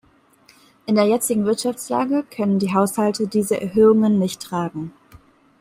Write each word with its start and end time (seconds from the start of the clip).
In 0.87 0.95
der 0.95 1.05
jetzigen 1.05 1.45
Wirtschaftslage 1.45 2.25
können 2.35 2.57
die 2.57 2.73
Haushalte 2.73 3.27
diese 3.27 3.61
Erhöhungen 3.61 4.17
nicht 4.17 4.41
tragen. 4.41 4.93